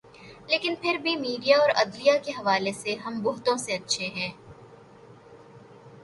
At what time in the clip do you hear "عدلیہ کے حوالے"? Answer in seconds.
1.75-2.71